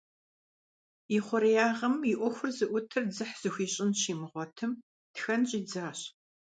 И 1.15 1.19
хъуреягъым 1.25 1.95
и 2.11 2.13
ӏуэхур 2.17 2.49
зыӏутыр 2.57 3.03
дзыхь 3.09 3.35
зыхуищӏын 3.41 3.91
щимыгъуэтым, 3.99 4.71
тхэн 5.13 5.41
щӏидзащ. 5.49 5.99